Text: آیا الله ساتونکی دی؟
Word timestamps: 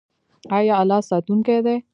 آیا 0.57 0.73
الله 0.81 0.99
ساتونکی 1.09 1.57
دی؟ 1.65 1.75